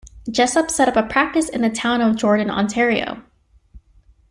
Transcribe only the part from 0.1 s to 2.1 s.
Jessop set up a practice in the town